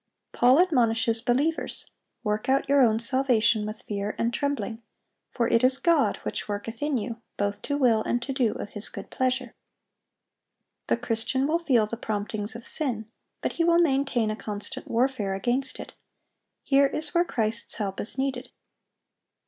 [0.33, 1.85] Paul admonishes believers,
[2.23, 4.81] "Work out your own salvation with fear and trembling.
[5.29, 8.69] For it is God which worketh in you both to will and to do of
[8.71, 13.11] His good pleasure."(799) The Christian will feel the promptings of sin,
[13.41, 15.93] but he will maintain a constant warfare against it.
[16.63, 18.49] Here is where Christ's help is needed.